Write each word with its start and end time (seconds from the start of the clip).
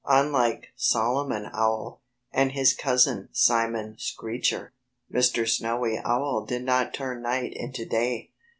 Unlike 0.07 0.69
Solomon 0.75 1.47
Owl, 1.53 2.01
and 2.33 2.53
his 2.53 2.73
cousin 2.73 3.29
Simon 3.33 3.97
Screecher, 3.99 4.73
Mr. 5.13 5.47
Snowy 5.47 5.99
Owl 6.03 6.43
did 6.47 6.63
not 6.63 6.91
turn 6.95 7.21
night 7.21 7.53
into 7.53 7.85
day. 7.85 8.31